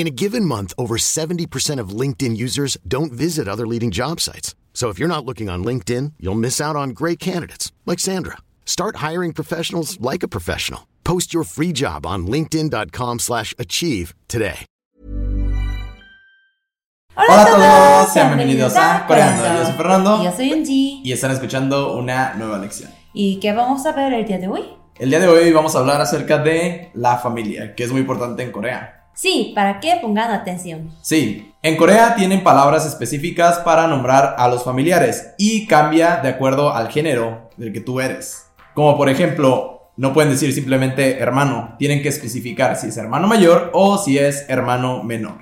[0.00, 4.54] In a given month, over 70% of LinkedIn users don't visit other leading job sites.
[4.72, 8.38] So if you're not looking on LinkedIn, you'll miss out on great candidates like Sandra.
[8.64, 10.86] Start hiring professionals like a professional.
[11.04, 14.64] Post your free job on linkedin.com/achieve slash achieve today.
[17.14, 19.44] Hola a todos, sean bienvenidos a Coreando.
[19.44, 21.02] Yo soy Fernando Y yo soy Unji.
[21.04, 22.90] y están escuchando una nueva lección.
[23.12, 24.62] ¿Y qué vamos a ver el día de hoy?
[24.98, 28.42] El día de hoy vamos a hablar acerca de la familia, que es muy importante
[28.42, 28.99] en Corea.
[29.20, 30.92] Sí, para que pongan atención.
[31.02, 36.72] Sí, en Corea tienen palabras específicas para nombrar a los familiares y cambia de acuerdo
[36.72, 38.46] al género del que tú eres.
[38.72, 43.68] Como por ejemplo, no pueden decir simplemente hermano, tienen que especificar si es hermano mayor
[43.74, 45.36] o si es hermano menor.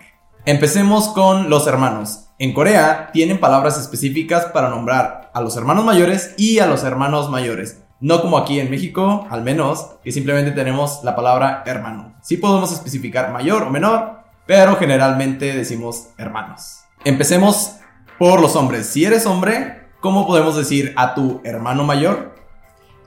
[0.45, 2.31] Empecemos con los hermanos.
[2.41, 7.31] En Corea tienen palabras específicas para nombrar a los hermanos mayores y a los hermanos
[7.31, 7.79] mayores.
[8.01, 12.15] No como aquí en México, al menos, que simplemente tenemos la palabra hermano.
[12.23, 16.81] Sí podemos especificar mayor o menor, pero generalmente decimos hermanos.
[17.05, 17.77] Empecemos
[18.19, 18.87] por los hombres.
[18.87, 22.35] Si eres hombre, ¿cómo podemos decir a tu hermano mayor?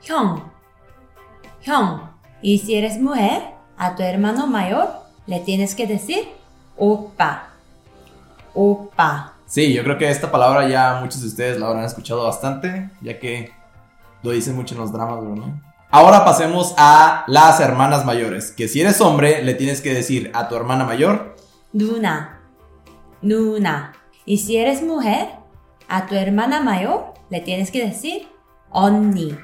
[0.01, 0.43] 형.
[1.61, 2.01] 형.
[2.41, 3.43] Y si eres mujer,
[3.77, 4.89] a tu hermano mayor
[5.25, 6.27] le tienes que decir
[6.77, 7.49] opa.
[8.53, 9.33] Opa.
[9.45, 13.19] Sí, yo creo que esta palabra ya muchos de ustedes la habrán escuchado bastante, ya
[13.19, 13.51] que
[14.23, 15.61] lo dicen mucho en los dramas, bro.
[15.89, 18.51] Ahora pasemos a las hermanas mayores.
[18.51, 21.35] Que si eres hombre, le tienes que decir a tu hermana mayor.
[21.73, 22.41] Nuna.
[23.21, 23.93] Nuna.
[24.25, 25.27] Y si eres mujer,
[25.89, 28.27] a tu hermana mayor le tienes que decir
[28.69, 29.37] Onni.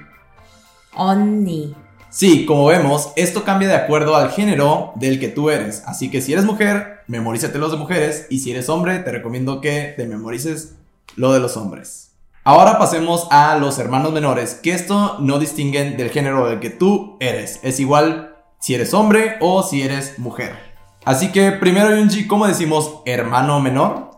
[0.95, 1.75] Onni.
[2.09, 5.83] Sí, como vemos, esto cambia de acuerdo al género del que tú eres.
[5.85, 8.25] Así que si eres mujer, memorízate los de mujeres.
[8.29, 10.75] Y si eres hombre, te recomiendo que te memorices
[11.15, 12.06] lo de los hombres.
[12.46, 17.16] Ahora pasemos a los hermanos menores, que esto no distinguen del género del que tú
[17.20, 17.60] eres.
[17.62, 20.56] Es igual si eres hombre o si eres mujer.
[21.04, 24.10] Así que primero, Yunji, ¿cómo decimos hermano menor?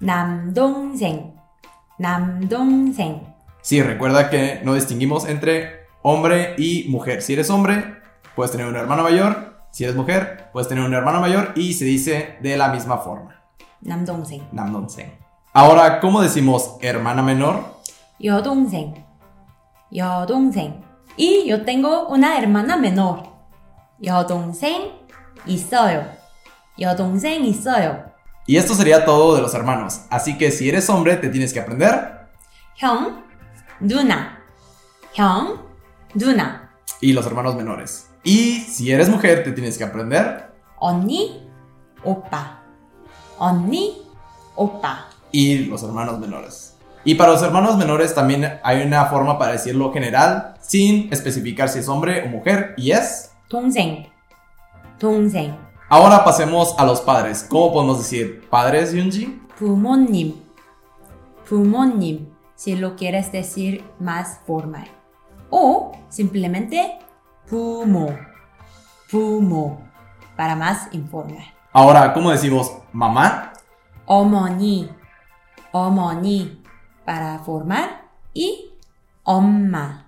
[0.00, 1.34] 남동생.
[1.98, 3.22] 남동생.
[3.60, 7.20] Sí, recuerda que no distinguimos entre hombre y mujer.
[7.20, 7.96] Si eres hombre,
[8.34, 9.58] puedes tener un hermano mayor.
[9.72, 13.42] Si eres mujer, puedes tener un hermano mayor y se dice de la misma forma.
[13.82, 14.42] 남동생.
[14.52, 15.21] Namdonsen.
[15.52, 17.78] Ahora, ¿cómo decimos hermana menor?
[18.20, 19.04] 여동생.
[19.90, 20.84] 여동생.
[21.16, 23.22] Y yo tengo una hermana menor.
[24.02, 24.92] 여동생
[25.46, 26.04] 있어요.
[26.78, 28.08] 여동생 있어요.
[28.46, 30.02] Y esto sería todo de los hermanos.
[30.10, 32.28] Así que si eres hombre, te tienes que aprender.
[32.76, 33.24] 형,
[33.80, 34.38] 누나.
[35.14, 35.58] 형,
[36.14, 36.70] 누나.
[37.00, 38.10] Y los hermanos menores.
[38.22, 40.48] Y si eres mujer, te tienes que aprender.
[40.80, 41.48] 언니,
[42.04, 42.62] 오빠.
[43.38, 44.06] 언니,
[44.56, 45.08] 오빠.
[45.32, 46.76] Y los hermanos menores.
[47.04, 51.78] Y para los hermanos menores también hay una forma para decirlo general, sin especificar si
[51.78, 53.32] es hombre o mujer, y es.
[53.48, 54.08] 동생.
[54.98, 55.56] 동생.
[55.88, 57.46] Ahora pasemos a los padres.
[57.48, 59.40] ¿Cómo podemos decir padres, Yunji?
[59.58, 60.34] 부모님.
[61.48, 62.28] 부모님.
[62.54, 64.88] Si lo quieres decir más formal.
[65.50, 66.98] O simplemente
[67.48, 68.10] 부모.
[69.10, 69.80] 부모.
[70.36, 71.44] Para más informal.
[71.72, 73.52] Ahora, ¿cómo decimos mamá?
[74.06, 74.88] 어머니.
[75.72, 76.62] 어머니.
[77.04, 78.02] Para formal.
[78.34, 78.72] Y
[79.24, 80.06] 엄마.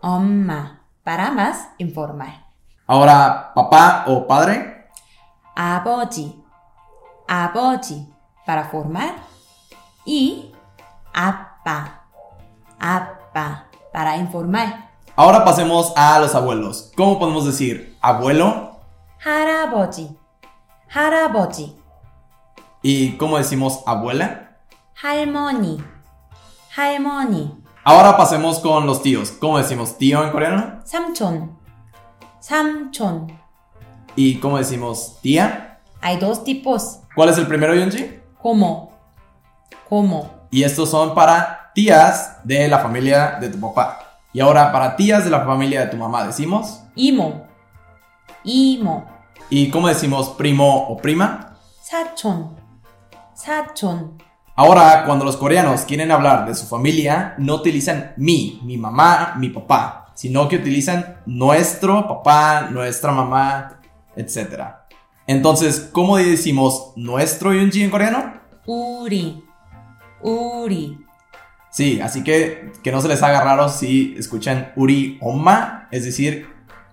[0.00, 0.80] 엄마.
[1.04, 2.44] Para más informal.
[2.86, 4.76] Ahora, papá o padre.
[5.56, 6.44] 아버지,
[7.26, 8.06] 아버지
[8.44, 9.16] para formar
[10.04, 10.52] y
[11.12, 12.02] 아빠,
[12.78, 14.90] 아빠 para informar.
[15.16, 16.92] Ahora pasemos a los abuelos.
[16.94, 18.76] ¿Cómo podemos decir abuelo?
[19.24, 20.16] 할아버지,
[20.94, 21.74] 할아버지,
[22.82, 24.49] ¿Y cómo decimos abuela?
[25.02, 25.78] 할머니,
[26.76, 27.52] 할머니,
[27.84, 29.30] Ahora pasemos con los tíos.
[29.32, 30.80] ¿Cómo decimos tío en coreano?
[30.84, 31.56] 삼촌,
[32.40, 33.28] 삼촌.
[34.16, 35.80] ¿Y cómo decimos tía?
[36.00, 38.20] Hay dos tipos, ¿Cuál es el primero, Yunji?
[38.42, 38.92] como,
[39.88, 44.00] como, Y estos son para tías de la familia de tu papá.
[44.32, 46.80] Y ahora para tías de la familia de tu mamá decimos.
[46.96, 47.44] 이모,
[48.44, 49.04] 이모,
[49.48, 51.56] ¿Y cómo decimos primo o prima?
[51.82, 52.56] 사촌,
[53.34, 54.18] 사촌.
[54.55, 59.49] Ahora, cuando los coreanos quieren hablar de su familia, no utilizan mi, mi mamá, mi
[59.49, 63.79] papá, sino que utilizan nuestro papá, nuestra mamá,
[64.15, 64.63] etc.
[65.25, 68.33] Entonces, ¿cómo decimos nuestro yunji en coreano?
[68.65, 69.43] Uri.
[70.21, 70.97] Uri.
[71.71, 76.47] Sí, así que que no se les haga raro si escuchan Uri Oma, es decir,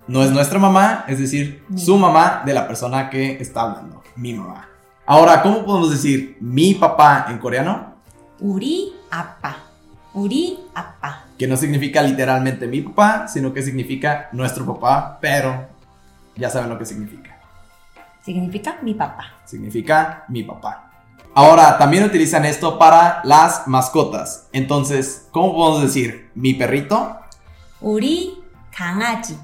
[0.06, 4.34] no es nuestra mamá, es decir, su mamá de la persona que está hablando, mi
[4.34, 4.67] mamá.
[5.07, 7.93] Ahora, ¿cómo podemos decir mi papá en coreano?
[8.39, 9.55] 우리 아빠,
[10.13, 11.23] 우리 아빠.
[11.37, 15.67] Que no significa literalmente mi papá, sino que significa nuestro papá, pero
[16.35, 17.39] ya saben lo que significa.
[18.23, 19.39] Significa mi papá.
[19.45, 20.91] Significa mi papá.
[21.35, 24.47] Ahora, también utilizan esto para las mascotas.
[24.53, 27.19] Entonces, ¿cómo podemos decir mi perrito?
[27.81, 28.41] 우리
[28.71, 29.37] 강아지,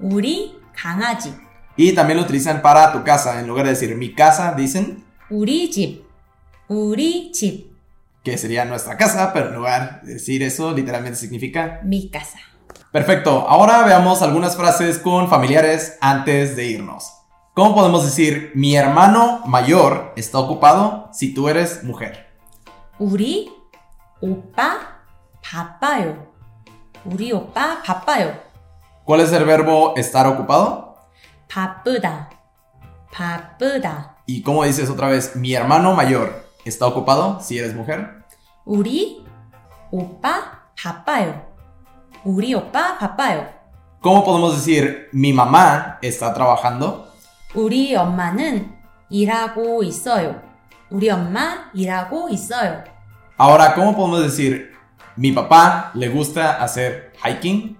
[0.00, 1.32] 우리 강아지.
[1.76, 3.40] Y también lo utilizan para tu casa.
[3.40, 6.04] En lugar de decir mi casa, dicen 우리 집,
[6.68, 7.68] 우리 집.
[8.24, 12.38] que sería nuestra casa, pero en lugar de decir eso, literalmente significa mi casa.
[12.92, 17.12] Perfecto, ahora veamos algunas frases con familiares antes de irnos.
[17.54, 22.26] ¿Cómo podemos decir mi hermano mayor está ocupado si tú eres mujer?
[22.98, 23.50] 우리
[24.20, 24.98] 오빠
[25.42, 26.26] 바빠요.
[27.04, 28.34] 우리 오빠 바빠요.
[29.04, 30.91] ¿Cuál es el verbo estar ocupado?
[31.52, 32.30] 바쁘다.
[33.12, 34.16] 바쁘다.
[34.26, 38.22] ¿Y cómo dices otra vez mi hermano mayor está ocupado si eres mujer?
[38.66, 39.24] 우리
[39.90, 41.46] 오빠 바빠요.
[42.24, 43.46] 우리 오빠 바빠요.
[44.02, 47.06] ¿Cómo podemos decir mi mamá está trabajando?
[47.54, 48.70] 우리 엄마는
[49.10, 50.40] 일하고 있어요.
[50.90, 52.84] 우리 엄마 일하고 있어요.
[53.38, 54.72] Ahora, ¿cómo podemos decir
[55.16, 57.76] mi papá le gusta hacer hiking?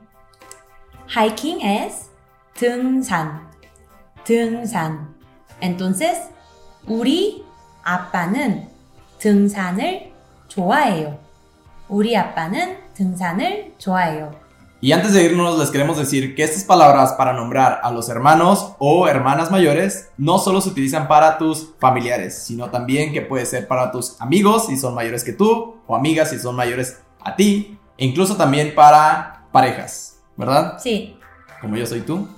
[1.09, 2.11] Hiking es
[2.55, 3.49] 등산.
[4.25, 5.15] 등산.
[5.61, 6.31] Entonces,
[6.87, 7.45] 우리
[7.83, 8.69] 아빠는
[9.19, 10.13] 등산을
[10.49, 11.19] 좋아해요.
[11.89, 14.49] 우리 아빠는 등산을 좋아해요.
[14.81, 18.75] Y antes de irnos, les queremos decir que estas palabras para nombrar a los hermanos
[18.79, 23.67] o hermanas mayores no solo se utilizan para tus familiares, sino también que puede ser
[23.67, 27.77] para tus amigos si son mayores que tú, o amigas si son mayores a ti,
[27.97, 30.79] e incluso también para parejas, ¿verdad?
[30.79, 31.19] Sí.
[31.61, 32.29] Como yo soy tú.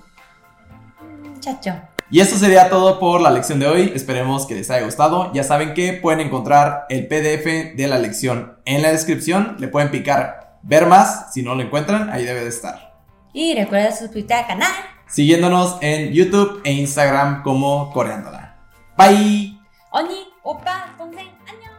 [1.44, 1.74] chacho.
[2.10, 3.92] Y esto sería todo por la lección de hoy.
[3.94, 5.32] Esperemos que les haya gustado.
[5.32, 9.56] Ya saben que pueden encontrar el PDF de la lección en la descripción.
[9.60, 11.32] Le pueden picar ver más.
[11.32, 13.04] Si no lo encuentran, ahí debe de estar.
[13.32, 14.72] Y recuerda suscribirte al canal.
[15.06, 18.56] Siguiéndonos en YouTube e Instagram como Coreándola.
[18.96, 19.56] Bye.
[19.92, 21.70] 언니, 오빠, 동생, 안녕.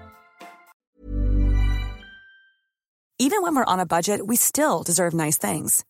[3.20, 5.84] Even when we're on a budget, we still deserve nice things.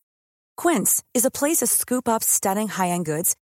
[0.57, 3.35] Quince is a place to scoop up stunning high-end goods